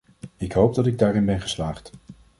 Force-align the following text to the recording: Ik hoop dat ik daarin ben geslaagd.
Ik 0.37 0.51
hoop 0.51 0.75
dat 0.75 0.87
ik 0.87 0.97
daarin 0.99 1.25
ben 1.25 1.41
geslaagd. 1.41 1.91